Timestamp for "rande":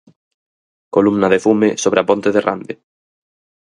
2.47-2.73